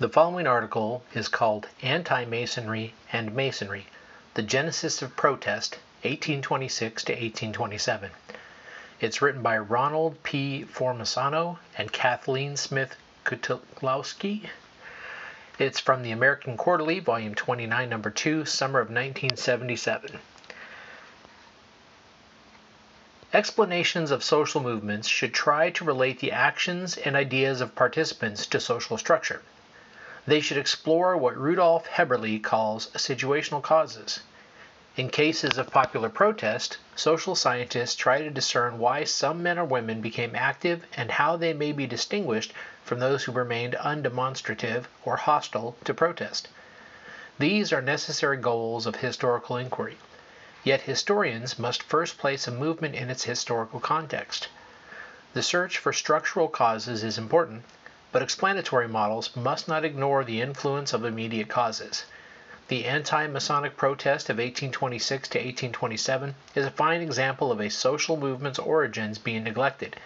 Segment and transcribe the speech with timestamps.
[0.00, 3.88] The following article is called Anti Masonry and Masonry
[4.34, 8.12] The Genesis of Protest, 1826 to 1827.
[9.00, 10.64] It's written by Ronald P.
[10.72, 12.94] Formisano and Kathleen Smith
[13.24, 14.48] Kutolowski.
[15.58, 20.20] It's from the American Quarterly, Volume 29, Number 2, Summer of 1977.
[23.32, 28.60] Explanations of social movements should try to relate the actions and ideas of participants to
[28.60, 29.42] social structure.
[30.28, 34.20] They should explore what Rudolf Heberle calls situational causes.
[34.94, 40.02] In cases of popular protest, social scientists try to discern why some men or women
[40.02, 42.52] became active and how they may be distinguished
[42.84, 46.48] from those who remained undemonstrative or hostile to protest.
[47.38, 49.96] These are necessary goals of historical inquiry.
[50.62, 54.48] Yet historians must first place a movement in its historical context.
[55.32, 57.64] The search for structural causes is important,
[58.10, 62.04] but explanatory models must not ignore the influence of immediate causes.
[62.68, 68.16] The anti Masonic protest of 1826 to 1827 is a fine example of a social
[68.16, 69.96] movement's origins being neglected,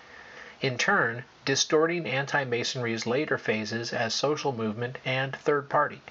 [0.60, 6.02] in turn, distorting anti Masonry's later phases as social movement and third party.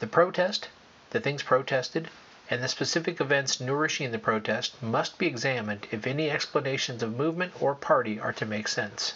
[0.00, 0.68] The protest,
[1.10, 2.08] the things protested,
[2.50, 7.52] and the specific events nourishing the protest must be examined if any explanations of movement
[7.60, 9.14] or party are to make sense.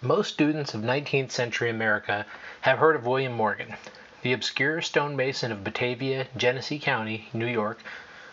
[0.00, 2.24] Most students of 19th century America
[2.60, 3.74] have heard of William Morgan,
[4.22, 7.80] the obscure stonemason of Batavia, Genesee County, New York,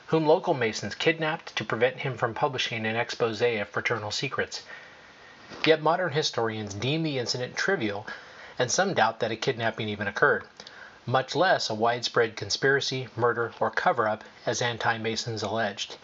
[0.07, 4.61] whom local masons kidnapped to prevent him from publishing an expose of fraternal secrets.
[5.65, 8.05] Yet modern historians deem the incident trivial,
[8.59, 10.43] and some doubt that a kidnapping even occurred,
[11.07, 15.97] much less a widespread conspiracy, murder, or cover up, as anti Masons alleged.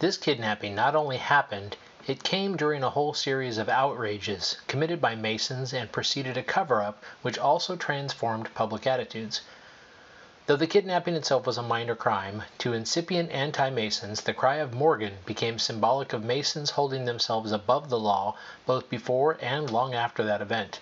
[0.00, 5.14] This kidnapping not only happened, it came during a whole series of outrages committed by
[5.14, 9.40] Masons and preceded a cover up which also transformed public attitudes.
[10.44, 14.74] Though the kidnapping itself was a minor crime, to incipient anti Masons the cry of
[14.74, 20.22] Morgan became symbolic of Masons holding themselves above the law both before and long after
[20.24, 20.80] that event.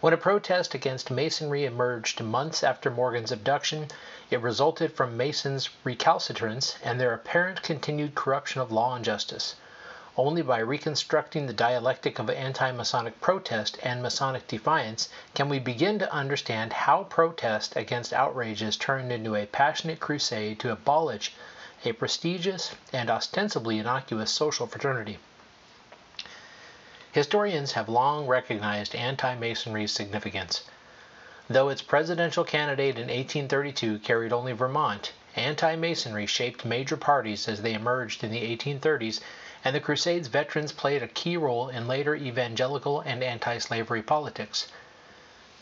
[0.00, 3.88] When a protest against Masonry emerged months after Morgan's abduction,
[4.30, 9.56] it resulted from Masons' recalcitrance and their apparent continued corruption of law and justice.
[10.16, 15.98] Only by reconstructing the dialectic of anti Masonic protest and Masonic defiance can we begin
[15.98, 21.32] to understand how protest against outrages turned into a passionate crusade to abolish
[21.84, 25.18] a prestigious and ostensibly innocuous social fraternity.
[27.10, 30.62] Historians have long recognized anti Masonry's significance.
[31.50, 37.62] Though its presidential candidate in 1832 carried only Vermont, anti Masonry shaped major parties as
[37.62, 39.20] they emerged in the 1830s
[39.64, 44.68] and the Crusades veterans played a key role in later evangelical and anti slavery politics.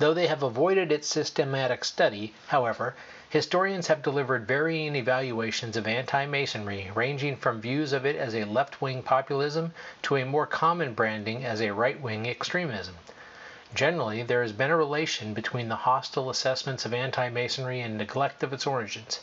[0.01, 2.97] Though they have avoided its systematic study, however,
[3.31, 8.43] historians have delivered varying evaluations of anti Masonry, ranging from views of it as a
[8.43, 12.97] left wing populism to a more common branding as a right wing extremism.
[13.73, 18.43] Generally, there has been a relation between the hostile assessments of anti Masonry and neglect
[18.43, 19.21] of its origins.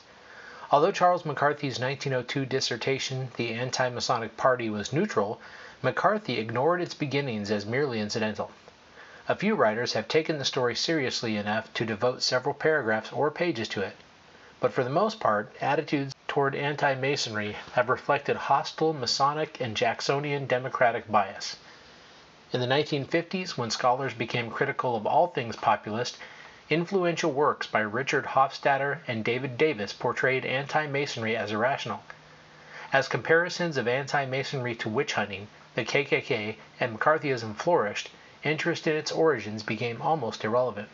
[0.71, 5.41] Although Charles McCarthy's 1902 dissertation, The Anti Masonic Party, was neutral,
[5.81, 8.51] McCarthy ignored its beginnings as merely incidental.
[9.27, 13.67] A few writers have taken the story seriously enough to devote several paragraphs or pages
[13.69, 13.95] to it,
[14.59, 20.45] but for the most part, attitudes toward anti Masonry have reflected hostile Masonic and Jacksonian
[20.45, 21.55] democratic bias.
[22.53, 26.19] In the 1950s, when scholars became critical of all things populist,
[26.71, 32.03] Influential works by Richard Hofstadter and David Davis portrayed anti Masonry as irrational.
[32.93, 38.11] As comparisons of anti Masonry to witch hunting, the KKK, and McCarthyism flourished,
[38.43, 40.89] interest in its origins became almost irrelevant.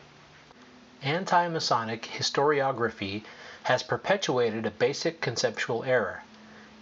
[1.03, 3.23] Anti Masonic historiography
[3.63, 6.23] has perpetuated a basic conceptual error.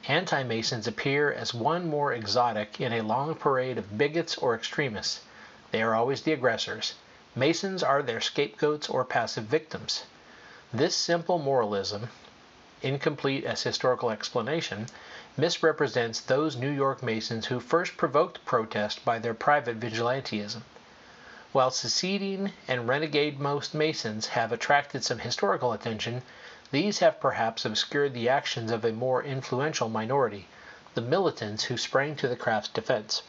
[0.07, 5.22] Anti Masons appear as one more exotic in a long parade of bigots or extremists.
[5.72, 6.94] They are always the aggressors.
[7.36, 10.04] Masons are their scapegoats or passive victims.
[10.72, 12.10] This simple moralism
[12.84, 14.88] incomplete as historical explanation,
[15.38, 20.62] misrepresents those New York Masons who first provoked protest by their private vigilantism.
[21.54, 26.24] While seceding and renegade most Masons have attracted some historical attention,
[26.72, 30.48] these have perhaps obscured the actions of a more influential minority,
[30.94, 33.24] the militants who sprang to the craft's defense.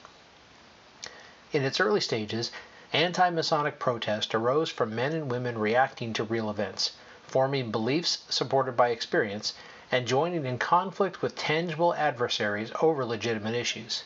[1.52, 2.50] In its early stages,
[2.94, 6.92] anti Masonic protest arose from men and women reacting to real events,
[7.26, 9.52] forming beliefs supported by experience,
[9.90, 14.04] and joining in conflict with tangible adversaries over legitimate issues.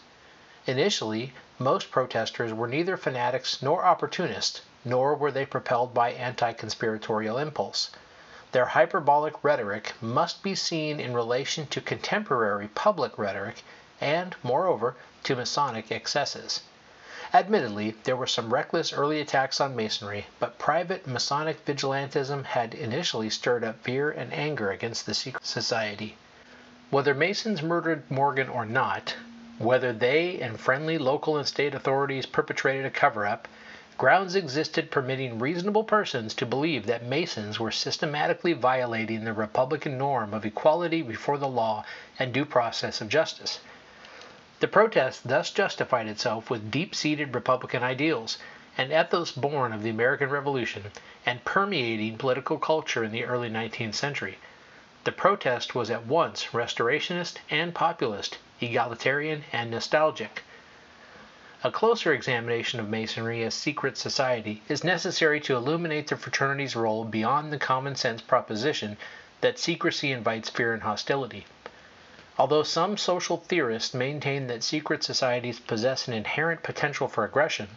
[0.66, 7.36] Initially, most protesters were neither fanatics nor opportunists, nor were they propelled by anti conspiratorial
[7.36, 7.90] impulse.
[8.52, 13.62] Their hyperbolic rhetoric must be seen in relation to contemporary public rhetoric
[14.00, 16.62] and, moreover, to Masonic excesses.
[17.34, 23.28] Admittedly, there were some reckless early attacks on Masonry, but private Masonic vigilantism had initially
[23.28, 26.16] stirred up fear and anger against the secret society.
[26.88, 29.14] Whether Masons murdered Morgan or not,
[29.58, 33.46] whether they and friendly local and state authorities perpetrated a cover up,
[33.98, 40.32] grounds existed permitting reasonable persons to believe that Masons were systematically violating the Republican norm
[40.32, 41.84] of equality before the law
[42.18, 43.60] and due process of justice.
[44.60, 48.38] The protest thus justified itself with deep seated Republican ideals
[48.76, 50.90] and ethos born of the American Revolution
[51.24, 54.38] and permeating political culture in the early 19th century.
[55.04, 60.42] The protest was at once restorationist and populist, egalitarian and nostalgic.
[61.62, 67.04] A closer examination of Masonry as secret society is necessary to illuminate the fraternity's role
[67.04, 68.96] beyond the common sense proposition
[69.40, 71.46] that secrecy invites fear and hostility.
[72.40, 77.70] Although some social theorists maintain that secret societies possess an inherent potential for aggression,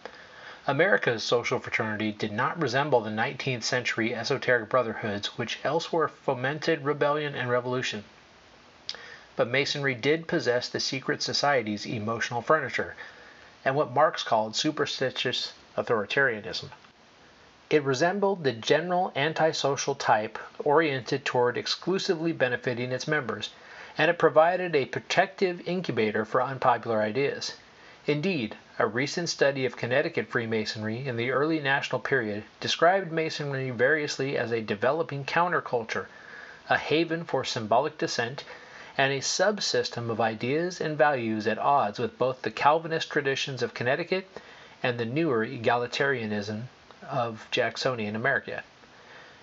[0.67, 7.33] America's social fraternity did not resemble the 19th century esoteric brotherhoods which elsewhere fomented rebellion
[7.33, 8.03] and revolution.
[9.35, 12.95] But Masonry did possess the secret society's emotional furniture,
[13.65, 16.69] and what Marx called superstitious authoritarianism.
[17.71, 23.49] It resembled the general antisocial type oriented toward exclusively benefiting its members
[23.97, 27.55] and it provided a protective incubator for unpopular ideas.
[28.07, 34.37] Indeed, a recent study of Connecticut Freemasonry in the early national period described Masonry variously
[34.37, 36.05] as a developing counterculture,
[36.69, 38.43] a haven for symbolic dissent,
[38.97, 43.73] and a subsystem of ideas and values at odds with both the Calvinist traditions of
[43.73, 44.25] Connecticut
[44.81, 46.63] and the newer egalitarianism
[47.09, 48.63] of Jacksonian America.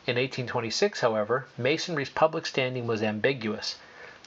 [0.06, 3.77] In 1826, however, Masonry's public standing was ambiguous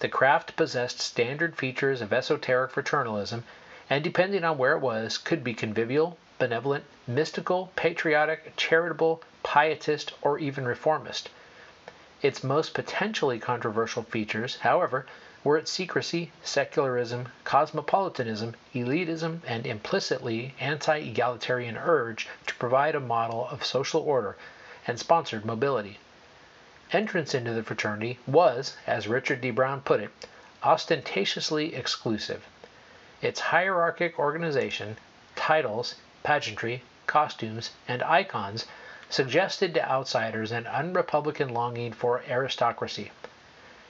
[0.02, 3.44] the craft possessed standard features of esoteric fraternalism,
[3.88, 10.40] and depending on where it was, could be convivial, benevolent, mystical, patriotic, charitable, pietist, or
[10.40, 11.30] even reformist.
[12.24, 15.06] Its most potentially controversial features, however,
[15.44, 23.48] were its secrecy, secularism, cosmopolitanism, elitism, and implicitly anti egalitarian urge to provide a model
[23.50, 24.36] of social order
[24.88, 26.00] and sponsored mobility.
[26.94, 29.50] Entrance into the fraternity was, as Richard D.
[29.50, 30.10] Brown put it,
[30.62, 32.46] ostentatiously exclusive.
[33.22, 34.98] Its hierarchic organization,
[35.38, 38.66] titles, pageantry, costumes, and icons
[39.10, 43.12] suggested to outsiders an unrepublican longing for aristocracy.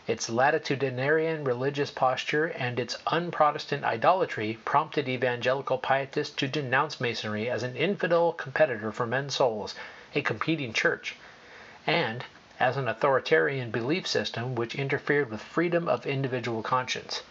[0.05, 7.63] Its latitudinarian religious posture and its unprotestant idolatry prompted evangelical pietists to denounce Masonry as
[7.63, 9.73] an infidel competitor for men's souls,
[10.13, 11.15] a competing church,
[11.87, 12.25] and
[12.61, 17.23] as an authoritarian belief system which interfered with freedom of individual conscience.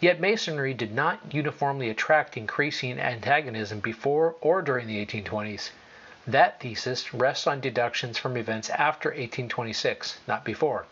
[0.00, 5.70] Yet Masonry did not uniformly attract increasing antagonism before or during the 1820s.
[6.26, 10.84] That thesis rests on deductions from events after 1826, not before.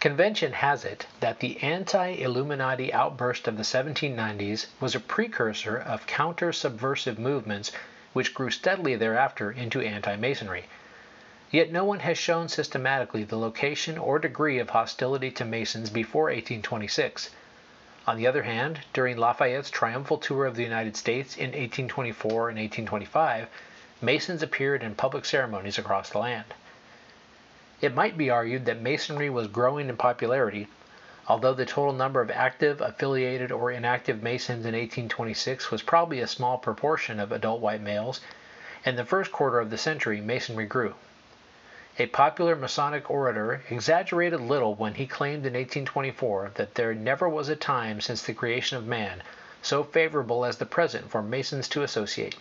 [0.00, 6.06] Convention has it that the anti Illuminati outburst of the 1790s was a precursor of
[6.06, 7.70] counter subversive movements
[8.12, 10.64] which grew steadily thereafter into anti Masonry.
[11.50, 16.24] Yet no one has shown systematically the location or degree of hostility to Masons before
[16.24, 17.30] 1826.
[18.06, 22.58] On the other hand, during Lafayette's triumphal tour of the United States in 1824 and
[22.58, 23.48] 1825,
[24.02, 26.52] Masons appeared in public ceremonies across the land.
[27.80, 30.68] It might be argued that Masonry was growing in popularity,
[31.28, 36.26] although the total number of active, affiliated, or inactive Masons in 1826 was probably a
[36.26, 38.20] small proportion of adult white males.
[38.84, 40.94] In the first quarter of the century, Masonry grew.
[42.00, 47.48] A popular Masonic orator exaggerated little when he claimed in 1824 that there never was
[47.48, 49.20] a time since the creation of man
[49.62, 52.36] so favorable as the present for Masons to associate.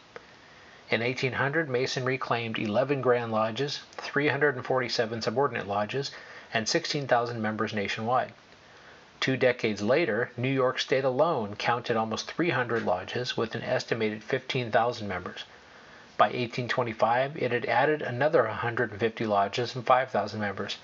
[0.91, 6.11] In 1800, Masonry claimed 11 Grand Lodges, 347 subordinate lodges,
[6.53, 8.33] and 16,000 members nationwide.
[9.19, 15.07] Two decades later, New York State alone counted almost 300 lodges with an estimated 15,000
[15.07, 15.45] members.
[16.17, 20.77] By 1825, it had added another 150 lodges and 5,000 members.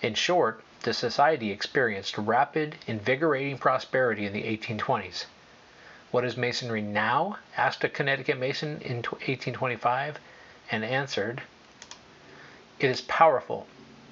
[0.00, 5.26] In short, the society experienced rapid, invigorating prosperity in the 1820s.
[6.12, 7.38] What is Masonry now?
[7.56, 10.20] asked a Connecticut Mason in 1825,
[10.70, 11.42] and answered,
[12.78, 13.66] It is powerful.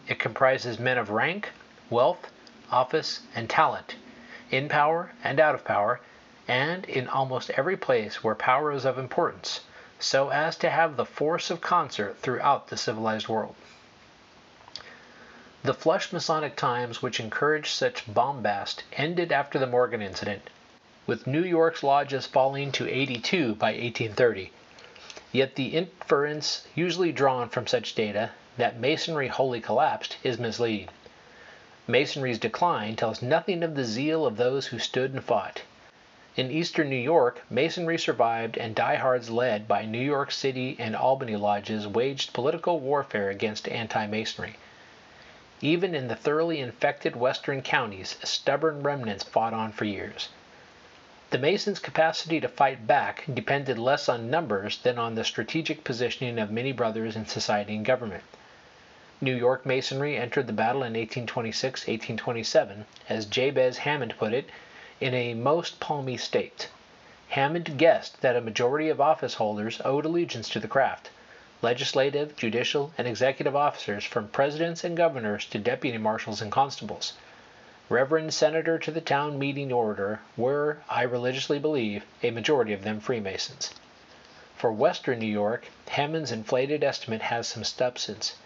[0.08, 1.50] It comprises men of rank,
[1.90, 2.28] wealth,
[2.72, 3.94] office, and talent,
[4.50, 6.00] in power and out of power,
[6.48, 9.60] and in almost every place where power is of importance,
[10.02, 13.54] so as to have the force of concert throughout the civilized world.
[15.62, 20.48] The flush Masonic times which encouraged such bombast ended after the Morgan incident,
[21.06, 24.52] with New York's lodges falling to 82 by 1830.
[25.32, 30.88] Yet the inference usually drawn from such data that Masonry wholly collapsed is misleading.
[31.86, 35.62] Masonry's decline tells nothing of the zeal of those who stood and fought.
[36.36, 41.34] In eastern New York, Masonry survived and diehards led by New York City and Albany
[41.34, 44.54] lodges waged political warfare against anti-Masonry.
[45.60, 50.28] Even in the thoroughly infected western counties, stubborn remnants fought on for years.
[51.30, 56.38] The Masons' capacity to fight back depended less on numbers than on the strategic positioning
[56.38, 58.22] of many brothers in society and government.
[59.20, 64.48] New York Masonry entered the battle in 1826 1827, as Jabez Hammond put it,
[65.00, 66.68] in a most palmy state.
[67.30, 71.10] Hammond guessed that a majority of office holders owed allegiance to the craft
[71.62, 77.14] legislative, judicial, and executive officers from presidents and governors to deputy marshals and constables.
[77.88, 83.00] Reverend Senator to the town meeting orator were, I religiously believe, a majority of them
[83.00, 83.74] Freemasons.
[84.56, 88.36] For western New York, Hammond's inflated estimate has some substance.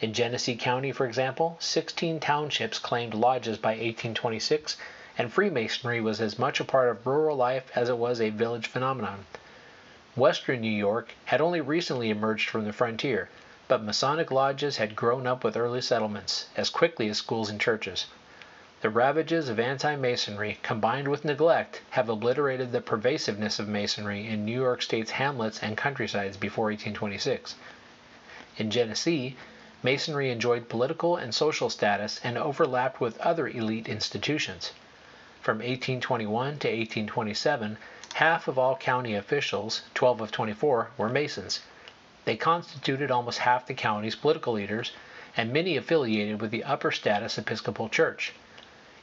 [0.00, 4.76] In Genesee County, for example, 16 townships claimed lodges by 1826,
[5.18, 8.66] and Freemasonry was as much a part of rural life as it was a village
[8.66, 9.26] phenomenon.
[10.16, 13.28] Western New York had only recently emerged from the frontier,
[13.68, 18.06] but Masonic lodges had grown up with early settlements as quickly as schools and churches.
[18.80, 24.44] The ravages of anti Masonry, combined with neglect, have obliterated the pervasiveness of Masonry in
[24.44, 27.54] New York State's hamlets and countrysides before 1826.
[28.56, 29.36] In Genesee,
[29.82, 34.72] Masonry enjoyed political and social status and overlapped with other elite institutions.
[35.42, 37.76] From 1821 to 1827,
[38.14, 41.62] half of all county officials, 12 of 24, were Masons.
[42.24, 44.92] They constituted almost half the county's political leaders,
[45.36, 48.34] and many affiliated with the upper status Episcopal Church.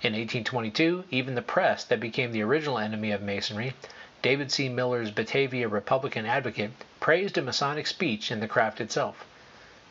[0.02, 3.74] In 1822, even the press that became the original enemy of Masonry,
[4.22, 4.70] David C.
[4.70, 9.26] Miller's Batavia Republican Advocate, praised a Masonic speech in the craft itself.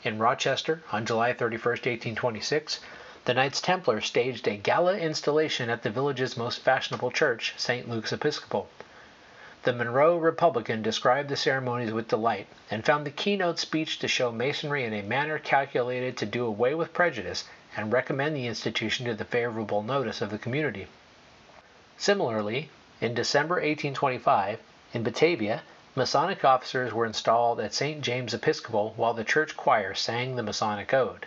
[0.03, 2.81] In Rochester, on July 31, 1826,
[3.29, 7.87] the Knights Templar staged a gala installation at the village's most fashionable church, St.
[7.87, 8.71] Luke's Episcopal.
[9.65, 14.33] The Monroe Republican described the ceremonies with delight, and found the keynote speech to show
[14.33, 17.45] Masonry in a manner calculated to do away with prejudice
[17.77, 20.87] and recommend the institution to the favorable notice of the community.
[21.99, 24.59] Similarly, in December 1825,
[24.95, 25.61] in Batavia,
[25.95, 28.01] Masonic officers were installed at St.
[28.01, 31.27] James Episcopal while the church choir sang the Masonic Ode.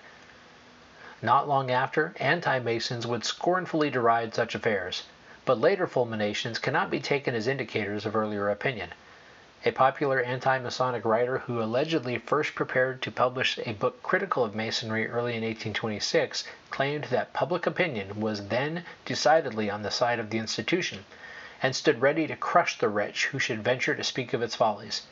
[1.24, 5.04] Not long after, anti Masons would scornfully deride such affairs,
[5.46, 8.90] but later fulminations cannot be taken as indicators of earlier opinion.
[9.64, 14.56] A popular anti Masonic writer who allegedly first prepared to publish a book critical of
[14.56, 20.32] Masonry early in 1826 claimed that public opinion was then decidedly on the side of
[20.32, 21.06] the institution
[21.62, 25.04] and stood ready to crush the wretch who should venture to speak of its follies.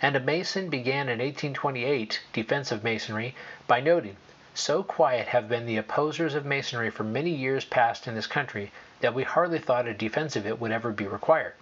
[0.00, 3.34] And a Mason began in 1828 defense of Masonry
[3.66, 4.18] by noting,
[4.58, 8.72] so quiet have been the opposers of Masonry for many years past in this country
[9.00, 11.52] that we hardly thought a defense of it would ever be required.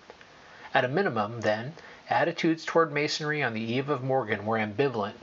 [0.73, 1.75] At a minimum, then,
[2.09, 5.17] attitudes toward Masonry on the eve of Morgan were ambivalent.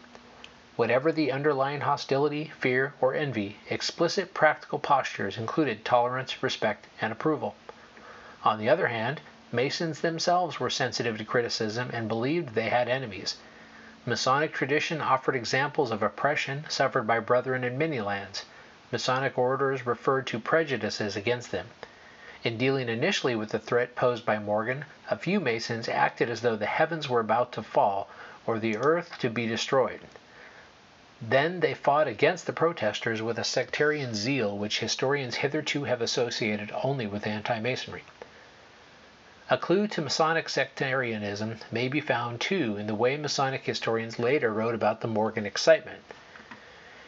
[0.75, 7.55] Whatever the underlying hostility, fear, or envy, explicit practical postures included tolerance, respect, and approval.
[8.43, 13.37] On the other hand, Masons themselves were sensitive to criticism and believed they had enemies.
[14.03, 18.45] Masonic tradition offered examples of oppression suffered by brethren in many lands.
[18.91, 21.67] Masonic orders referred to prejudices against them.
[22.43, 26.55] In dealing initially with the threat posed by Morgan, a few Masons acted as though
[26.55, 28.09] the heavens were about to fall
[28.47, 30.01] or the earth to be destroyed.
[31.21, 36.71] Then they fought against the protesters with a sectarian zeal which historians hitherto have associated
[36.83, 38.03] only with anti Masonry.
[39.53, 44.49] A clue to Masonic sectarianism may be found, too, in the way Masonic historians later
[44.53, 45.99] wrote about the Morgan excitement.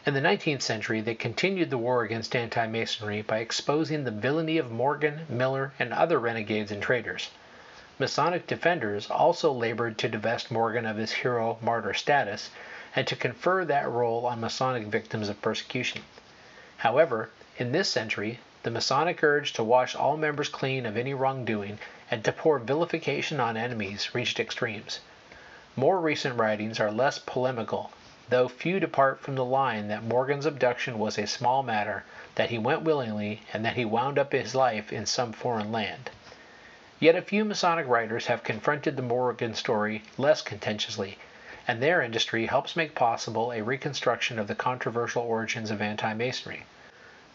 [0.05, 4.57] In the 19th century, they continued the war against anti Masonry by exposing the villainy
[4.57, 7.31] of Morgan, Miller, and other renegades and traitors.
[7.97, 12.49] Masonic defenders also labored to divest Morgan of his hero martyr status
[12.93, 16.01] and to confer that role on Masonic victims of persecution.
[16.75, 21.79] However, in this century, the Masonic urge to wash all members clean of any wrongdoing
[22.13, 24.99] and to pour vilification on enemies reached extremes.
[25.75, 27.89] More recent writings are less polemical
[28.29, 32.03] though few depart from the line that Morgan's abduction was a small matter,
[32.35, 36.11] that he went willingly, and that he wound up his life in some foreign land.
[36.99, 41.17] Yet a few Masonic writers have confronted the Morgan story less contentiously,
[41.67, 46.67] and their industry helps make possible a reconstruction of the controversial origins of anti Masonry.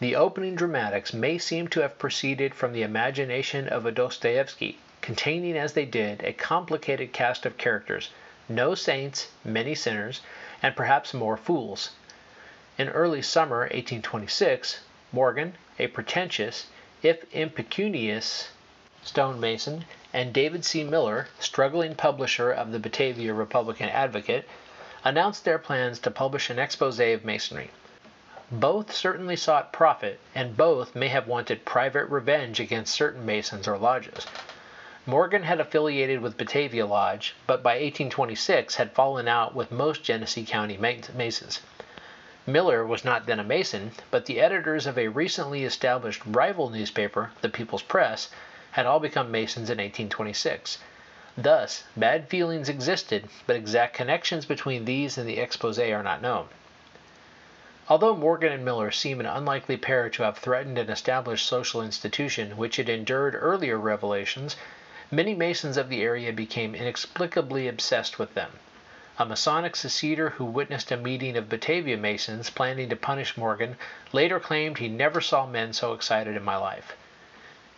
[0.01, 5.57] The opening dramatics may seem to have proceeded from the imagination of a Dostoevsky, containing
[5.57, 8.09] as they did a complicated cast of characters,
[8.47, 10.21] no saints, many sinners,
[10.63, 11.89] and perhaps more fools.
[12.77, 14.79] In early summer 1826,
[15.11, 16.67] Morgan, a pretentious,
[17.03, 18.51] if impecunious,
[19.03, 20.85] stonemason, and David C.
[20.85, 24.47] Miller, struggling publisher of the Batavia Republican Advocate,
[25.03, 27.69] announced their plans to publish an expose of Masonry.
[28.51, 33.77] Both certainly sought profit, and both may have wanted private revenge against certain Masons or
[33.77, 34.25] lodges.
[35.05, 40.43] Morgan had affiliated with Batavia Lodge, but by 1826 had fallen out with most Genesee
[40.43, 41.61] County Masons.
[42.47, 47.29] Miller was not then a Mason, but the editors of a recently established rival newspaper,
[47.41, 48.29] the People's Press,
[48.71, 50.79] had all become Masons in 1826.
[51.37, 56.47] Thus, bad feelings existed, but exact connections between these and the expose are not known.
[57.91, 62.55] Although Morgan and Miller seem an unlikely pair to have threatened an established social institution
[62.55, 64.55] which had endured earlier revelations,
[65.09, 68.59] Many Masons of the area became inexplicably obsessed with them.
[69.17, 73.75] A Masonic seceder who witnessed a meeting of Batavia Masons planning to punish Morgan
[74.11, 76.95] later claimed he never saw men so excited in my life.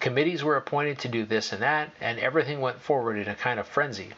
[0.01, 3.61] Committees were appointed to do this and that, and everything went forward in a kind
[3.61, 4.11] of frenzy.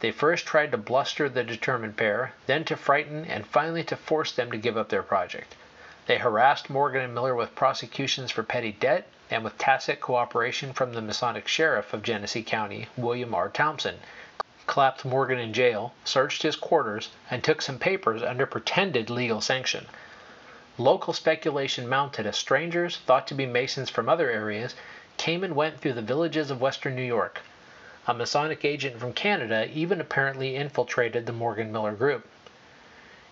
[0.00, 4.32] They first tried to bluster the determined pair, then to frighten, and finally to force
[4.32, 5.54] them to give up their project.
[6.06, 10.94] They harassed Morgan and Miller with prosecutions for petty debt and with tacit cooperation from
[10.94, 13.50] the Masonic sheriff of Genesee County, William R.
[13.50, 14.00] Thompson,
[14.66, 19.86] clapped Morgan in jail, searched his quarters, and took some papers under pretended legal sanction.
[20.78, 24.74] Local speculation mounted as strangers, thought to be Masons from other areas,
[25.18, 27.42] came and went through the villages of western New York.
[28.10, 32.26] A Masonic agent from Canada even apparently infiltrated the Morgan Miller group.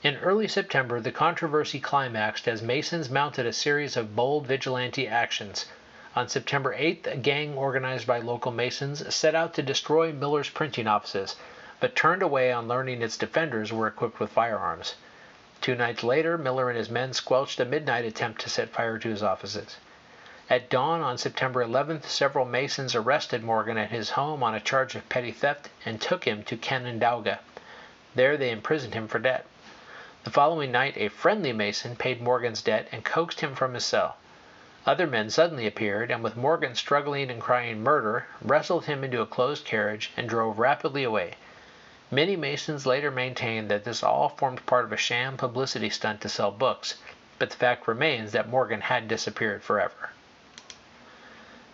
[0.05, 5.67] In early September, the controversy climaxed as Masons mounted a series of bold vigilante actions,
[6.15, 10.87] on September 8th, a gang organized by local Masons set out to destroy Miller's printing
[10.87, 11.35] offices,
[11.81, 14.95] but turned away on learning its defenders were equipped with firearms.
[15.61, 19.09] Two nights later, Miller and his men squelched a midnight attempt to set fire to
[19.09, 19.79] his offices.
[20.51, 24.95] At dawn on September 11th, several Masons arrested Morgan at his home on a charge
[24.95, 27.41] of petty theft and took him to Canandaigua.
[28.15, 29.45] There they imprisoned him for debt.
[30.25, 34.17] The following night, a friendly Mason paid Morgan's debt and coaxed him from his cell.
[34.87, 39.27] Other men suddenly appeared, and with Morgan struggling and crying murder, wrestled him into a
[39.27, 41.35] closed carriage and drove rapidly away.
[42.11, 46.31] Many Masons later maintained that this all formed part of a sham publicity stunt to
[46.31, 46.95] sell books,
[47.39, 50.09] but the fact remains that Morgan had disappeared forever.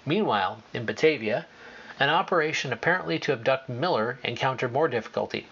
[0.06, 1.46] Meanwhile, in Batavia,
[1.98, 5.46] an operation apparently to abduct Miller encountered more difficulty.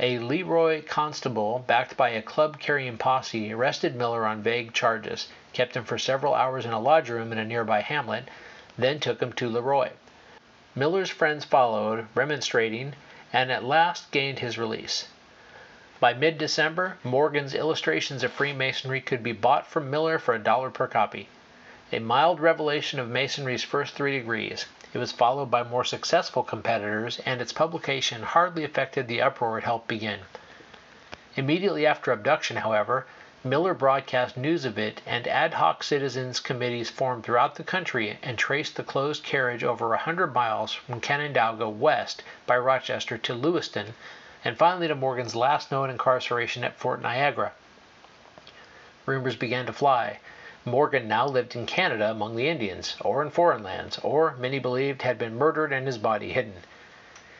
[0.00, 5.76] A Leroy constable, backed by a club carrying posse, arrested Miller on vague charges, kept
[5.76, 8.26] him for several hours in a lodge room in a nearby hamlet,
[8.76, 9.90] then took him to Leroy.
[10.74, 12.94] Miller's friends followed, remonstrating,
[13.32, 15.06] and at last gained his release.
[16.00, 20.70] By mid December, Morgan's Illustrations of Freemasonry could be bought from Miller for a dollar
[20.70, 21.28] per copy.
[21.90, 27.18] A mild revelation of Masonry's first three degrees, it was followed by more successful competitors,
[27.24, 30.20] and its publication hardly affected the uproar it helped begin.
[31.34, 33.06] Immediately after abduction, however,
[33.42, 38.36] Miller broadcast news of it, and ad hoc citizens' committees formed throughout the country and
[38.36, 43.94] traced the closed carriage over a hundred miles from Canandaigua west by Rochester to Lewiston,
[44.44, 47.52] and finally to Morgan's last known incarceration at Fort Niagara.
[49.06, 50.18] Rumors began to fly.
[50.64, 55.02] Morgan now lived in Canada among the Indians, or in foreign lands, or, many believed,
[55.02, 56.64] had been murdered and his body hidden.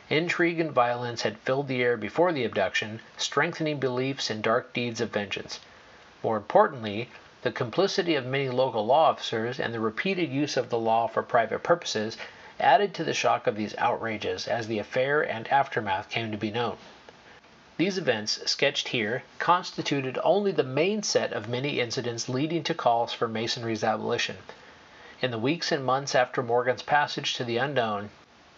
[0.09, 5.01] Intrigue and violence had filled the air before the abduction, strengthening beliefs in dark deeds
[5.01, 5.59] of vengeance.
[6.23, 7.09] More importantly,
[7.41, 11.21] the complicity of many local law officers and the repeated use of the law for
[11.21, 12.15] private purposes
[12.57, 16.51] added to the shock of these outrages as the affair and aftermath came to be
[16.51, 16.77] known.
[17.79, 23.13] These events, sketched here, constituted only the main set of many incidents leading to calls
[23.13, 24.35] for Masonry's abolition.
[25.21, 28.09] In the weeks and months after Morgan's passage to the unknown,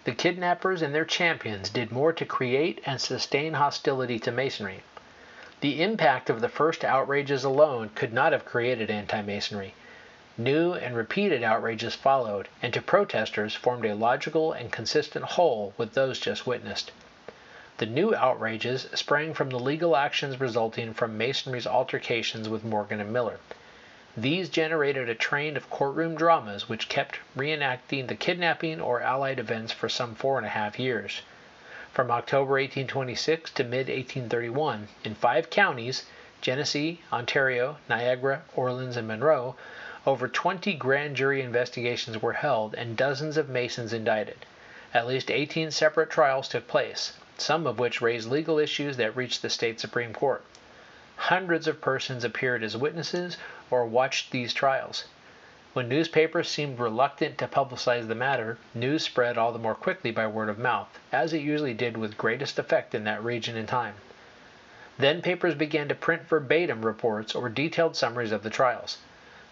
[0.05, 4.81] the kidnappers and their champions did more to create and sustain hostility to Masonry.
[5.59, 9.75] The impact of the first outrages alone could not have created anti Masonry.
[10.35, 15.93] New and repeated outrages followed, and to protesters formed a logical and consistent whole with
[15.93, 16.91] those just witnessed.
[17.81, 23.11] The new outrages sprang from the legal actions resulting from Masonry's altercations with Morgan and
[23.11, 23.39] Miller.
[24.15, 29.73] These generated a train of courtroom dramas which kept reenacting the kidnapping or allied events
[29.73, 31.23] for some four and a half years.
[31.91, 36.05] From October 1826 to mid 1831, in five counties
[36.39, 39.55] Genesee, Ontario, Niagara, Orleans, and Monroe
[40.05, 44.45] over 20 grand jury investigations were held and dozens of Masons indicted.
[44.93, 49.41] At least 18 separate trials took place some of which raised legal issues that reached
[49.41, 50.43] the state Supreme Court.
[51.17, 53.37] Hundreds of persons appeared as witnesses
[53.69, 55.05] or watched these trials.
[55.73, 60.27] When newspapers seemed reluctant to publicize the matter, news spread all the more quickly by
[60.27, 63.95] word of mouth, as it usually did with greatest effect in that region and time.
[64.97, 68.97] Then papers began to print verbatim reports or detailed summaries of the trials.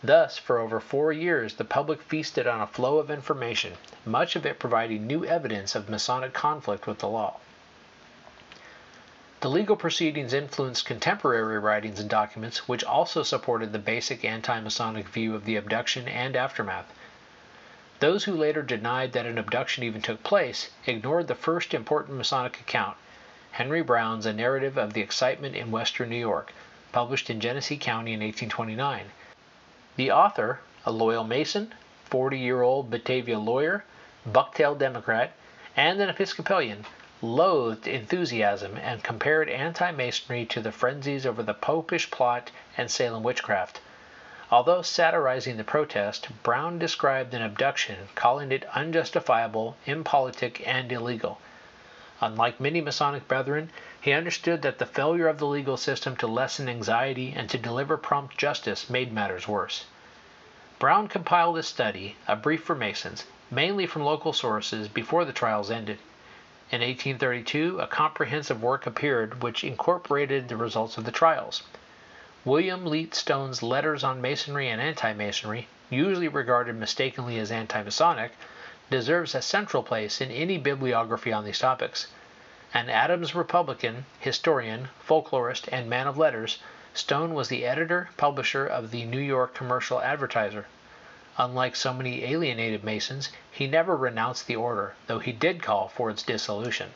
[0.03, 3.73] Thus, for over four years, the public feasted on a flow of information,
[4.05, 7.37] much of it providing new evidence of Masonic conflict with the law.
[9.41, 15.07] The legal proceedings influenced contemporary writings and documents which also supported the basic anti Masonic
[15.07, 16.93] view of the abduction and aftermath.
[18.01, 22.59] Those who later denied that an abduction even took place ignored the first important Masonic
[22.59, 22.97] account,
[23.51, 26.51] Henry Brown's A Narrative of the Excitement in Western New York,
[26.91, 29.05] published in Genesee County in 1829.
[29.95, 31.73] The author, a loyal Mason,
[32.03, 33.85] 40 year old Batavia lawyer,
[34.29, 35.31] bucktail Democrat,
[35.77, 36.85] and an Episcopalian,
[37.21, 43.23] loathed enthusiasm and compared anti Masonry to the frenzies over the Popish plot and Salem
[43.23, 43.81] witchcraft.
[44.49, 51.41] Although satirizing the protest, Brown described an abduction, calling it unjustifiable, impolitic, and illegal.
[52.21, 56.69] Unlike many Masonic brethren, he understood that the failure of the legal system to lessen
[56.69, 59.83] anxiety and to deliver prompt justice made matters worse.
[60.79, 65.69] Brown compiled a study, a brief for Masons, mainly from local sources, before the trials
[65.69, 65.99] ended.
[66.71, 71.63] In 1832 a comprehensive work appeared which incorporated the results of the trials.
[72.45, 78.33] William Leete Stone's Letters on Masonry and Anti Masonry, usually regarded mistakenly as anti Masonic,
[78.91, 82.05] deserves a central place in any bibliography on these topics.
[82.71, 86.59] An Adams Republican, historian, folklorist, and man of letters,
[86.93, 90.67] Stone was the editor publisher of the New York Commercial Advertiser.
[91.41, 96.09] Unlike so many alienated Masons, he never renounced the order, though he did call for
[96.09, 96.91] its dissolution.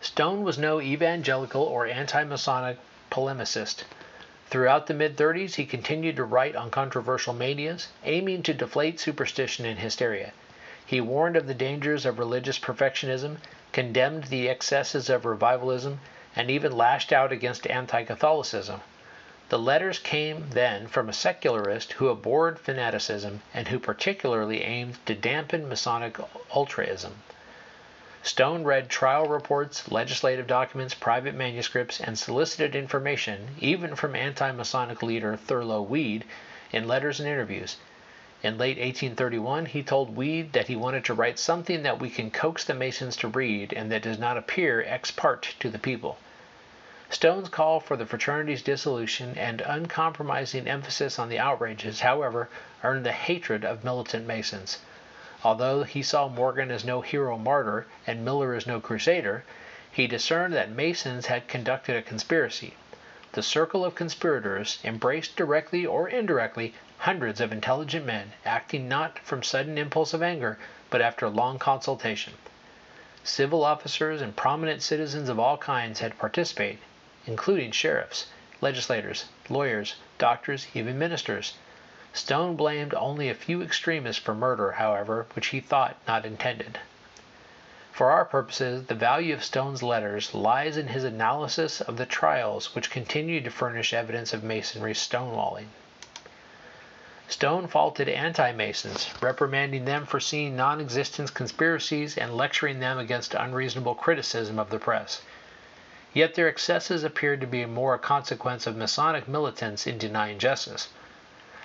[0.00, 2.78] Stone was no evangelical or anti Masonic
[3.10, 3.82] polemicist.
[4.48, 9.66] Throughout the mid 30s, he continued to write on controversial manias, aiming to deflate superstition
[9.66, 10.32] and hysteria.
[10.86, 13.38] He warned of the dangers of religious perfectionism,
[13.72, 15.98] condemned the excesses of revivalism,
[16.36, 18.80] and even lashed out against anti Catholicism.
[19.52, 25.14] The letters came then from a secularist who abhorred fanaticism and who particularly aimed to
[25.14, 26.16] dampen Masonic
[26.56, 27.16] ultraism.
[28.22, 35.02] Stone read trial reports, legislative documents, private manuscripts, and solicited information, even from anti Masonic
[35.02, 36.24] leader Thurlow Weed,
[36.72, 37.76] in letters and interviews.
[38.42, 42.30] In late 1831, he told Weed that he wanted to write something that we can
[42.30, 46.16] coax the Masons to read and that does not appear ex parte to the people.
[47.12, 52.48] Stone's call for the fraternity's dissolution and uncompromising emphasis on the outrages, however,
[52.82, 54.78] earned the hatred of militant Masons.
[55.44, 59.44] Although he saw Morgan as no hero martyr and Miller as no crusader,
[59.92, 62.74] he discerned that Masons had conducted a conspiracy.
[63.32, 69.42] The circle of conspirators embraced directly or indirectly hundreds of intelligent men, acting not from
[69.42, 72.32] sudden impulse of anger, but after long consultation.
[73.22, 76.78] Civil officers and prominent citizens of all kinds had participated,
[77.26, 78.26] including sheriffs,
[78.60, 81.54] legislators, lawyers, doctors, even ministers.
[82.12, 86.78] Stone blamed only a few extremists for murder, however, which he thought not intended.
[87.92, 92.74] For our purposes, the value of Stone's letters lies in his analysis of the trials
[92.74, 95.66] which continued to furnish evidence of Masonry's stonewalling.
[97.28, 103.34] Stone faulted anti Masons, reprimanding them for seeing non existent conspiracies and lecturing them against
[103.34, 105.22] unreasonable criticism of the press.
[106.14, 110.88] Yet their excesses appeared to be more a consequence of Masonic militants in denying justice.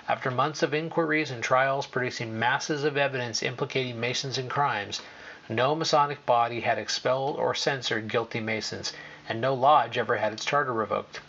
[0.08, 5.02] After months of inquiries and trials producing masses of evidence implicating Masons in crimes,
[5.50, 8.94] No Masonic body had expelled or censored guilty Masons,
[9.28, 11.20] and no lodge ever had its charter revoked.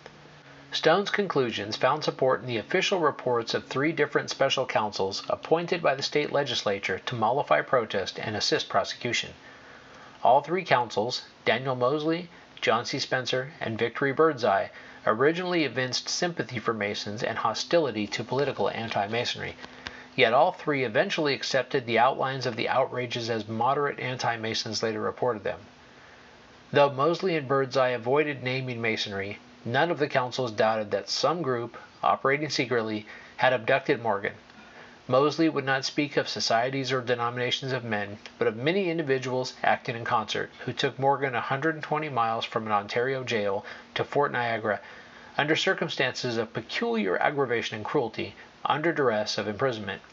[0.72, 5.94] Stone's conclusions found support in the official reports of three different special counsels appointed by
[5.94, 9.34] the state legislature to mollify protest and assist prosecution.
[10.24, 12.30] All three counsels, Daniel Moseley,
[12.62, 13.00] John C.
[13.00, 14.68] Spencer, and Victory Birdseye,
[15.06, 19.56] originally evinced sympathy for Masons and hostility to political anti Masonry.
[20.16, 25.00] Yet all three eventually accepted the outlines of the outrages as moderate anti Masons later
[25.02, 25.60] reported them.
[26.72, 31.78] Though Moseley and Birdseye avoided naming Masonry, None of the counsels doubted that some group,
[32.02, 34.34] operating secretly, had abducted Morgan.
[35.12, 39.96] Moseley would not speak of societies or denominations of men, but of many individuals acting
[39.96, 44.80] in concert, who took Morgan 120 miles from an Ontario jail to Fort Niagara
[45.36, 50.04] under circumstances of peculiar aggravation and cruelty, under duress of imprisonment.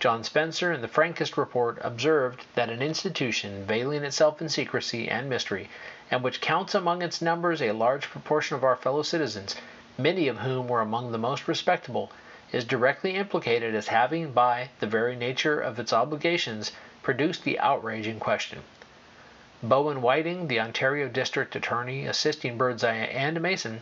[0.00, 5.28] John Spencer, in the frankest report, observed that an institution veiling itself in secrecy and
[5.28, 5.68] mystery
[6.10, 9.54] and which counts among its numbers a large proportion of our fellow citizens,
[9.98, 12.10] many of whom were among the most respectable,
[12.52, 18.06] is directly implicated as having, by the very nature of its obligations, produced the outrage
[18.06, 18.62] in question.
[19.62, 23.80] Bowen Whiting, the Ontario District Attorney assisting Birdseye and Mason,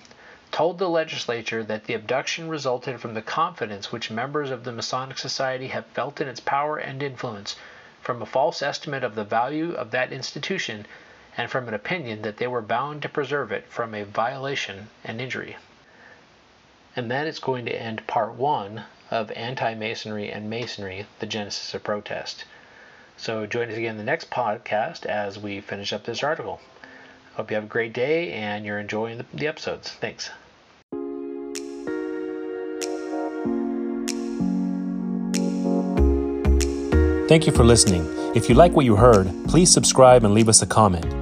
[0.53, 5.19] told the legislature that the abduction resulted from the confidence which members of the Masonic
[5.19, 7.57] Society have felt in its power and influence,
[8.01, 10.87] from a false estimate of the value of that institution
[11.37, 15.21] and from an opinion that they were bound to preserve it from a violation and
[15.21, 15.57] injury.
[16.95, 21.75] And that is going to end part one of Anti Masonry and Masonry The Genesis
[21.75, 22.45] of Protest.
[23.17, 26.61] So join us again in the next podcast as we finish up this article.
[27.35, 29.91] Hope you have a great day and you're enjoying the, the episodes.
[29.91, 30.31] Thanks.
[37.29, 38.07] Thank you for listening.
[38.37, 41.22] If you like what you heard, please subscribe and leave us a comment.